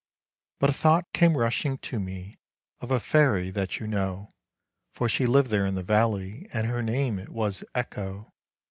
But 0.57 0.71
a 0.71 0.73
thought 0.73 1.13
came 1.13 1.37
rushing 1.37 1.77
to 1.77 1.99
me 1.99 2.39
of 2.79 2.89
a 2.89 2.99
fairy 2.99 3.51
that 3.51 3.79
you 3.79 3.85
know; 3.85 4.33
For 4.93 5.07
she 5.07 5.27
lived 5.27 5.51
there 5.51 5.67
in 5.67 5.75
the 5.75 5.83
valley 5.83 6.49
and 6.51 6.65
her 6.65 6.81
name 6.81 7.19
it 7.19 7.29
was 7.29 7.63
Echo. 7.75 8.33